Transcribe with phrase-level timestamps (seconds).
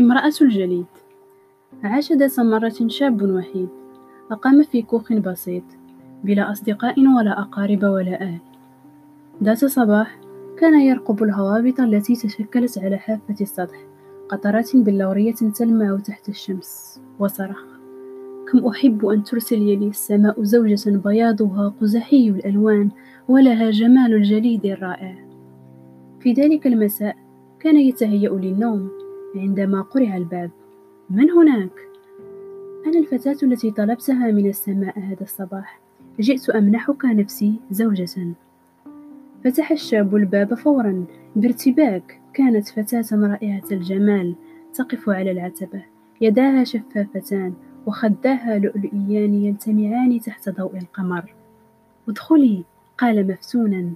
[0.00, 0.86] امرأة الجليد.
[1.84, 3.68] عاش ذات مرة شاب وحيد
[4.30, 5.62] أقام في كوخ بسيط
[6.24, 8.40] بلا أصدقاء ولا أقارب ولا أهل.
[9.42, 10.20] ذات صباح
[10.58, 13.76] كان يرقب الهوابط التي تشكلت على حافة السطح
[14.28, 17.64] قطرات بلورية تلمع تحت الشمس وصرخ.
[18.52, 22.90] كم أحب أن ترسل لي السماء زوجة بياضها قزحي الألوان
[23.28, 25.16] ولها جمال الجليد الرائع.
[26.20, 27.16] في ذلك المساء
[27.60, 28.90] كان يتهيأ للنوم
[29.36, 30.50] عندما قرع الباب.
[31.10, 31.70] من هناك؟
[32.86, 35.80] أنا الفتاة التي طلبتها من السماء هذا الصباح.
[36.20, 38.34] جئت أمنحك نفسي زوجة.
[39.44, 41.04] فتح الشاب الباب فورا.
[41.36, 42.20] بارتباك.
[42.34, 44.34] كانت فتاة رائعة الجمال.
[44.74, 45.82] تقف على العتبة.
[46.20, 47.54] يداها شفافتان.
[47.86, 51.34] وخداها لؤلؤيان يلتمعان تحت ضوء القمر.
[52.08, 52.64] ادخلي.
[52.98, 53.90] قال مفتونا.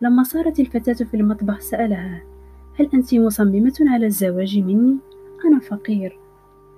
[0.00, 2.37] لما صارت الفتاة في المطبخ سألها.
[2.80, 4.96] هل أنت مصممة على الزواج مني؟
[5.44, 6.18] أنا فقير.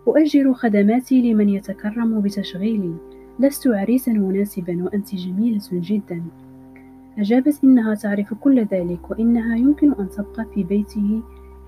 [0.09, 2.95] أؤجر خدماتي لمن يتكرم بتشغيلي.
[3.39, 6.23] لست عريسا مناسبا وأنت جميلة جدا.
[7.19, 11.23] أجابت إنها تعرف كل ذلك وإنها يمكن أن تبقى في بيته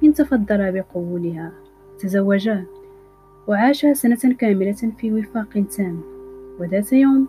[0.04, 1.52] إن تفضل بقبولها.
[1.98, 2.64] تزوجا.
[3.48, 6.00] وعاشا سنة كاملة في وفاق تام.
[6.60, 7.28] وذات يوم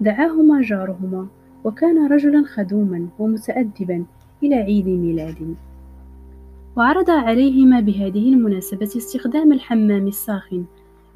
[0.00, 1.26] دعاهما جارهما
[1.64, 4.04] وكان رجلا خدوما ومتأدبا
[4.42, 5.54] إلى عيد ميلاد
[6.76, 10.64] وعرض عليهما بهذه المناسبة استخدام الحمام الساخن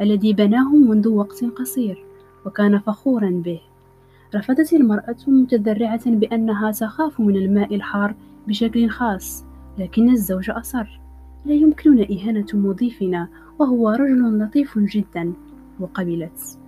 [0.01, 2.05] الذي بناه منذ وقت قصير
[2.47, 3.61] وكان فخورا به.
[4.35, 8.15] رفضت المرأة متذرعة بأنها تخاف من الماء الحار
[8.49, 9.45] بشكل خاص
[9.79, 11.01] لكن الزوج أصر.
[11.47, 15.33] لا يمكننا إهانة مضيفنا وهو رجل لطيف جدا
[15.81, 16.59] وقبلت.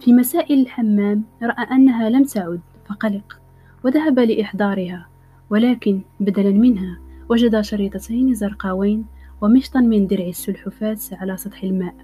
[0.00, 3.40] في مساء الحمام رأى أنها لم تعد فقلق
[3.84, 5.08] وذهب لإحضارها
[5.50, 7.05] ولكن بدلا منها.
[7.28, 9.06] وجد شريطتين زرقاوين
[9.40, 11.94] ومشطا من درع السلحفاة على سطح الماء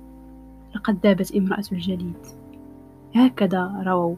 [0.75, 2.17] لقد ذابت امرأة الجليد.
[3.15, 4.17] هكذا رووا.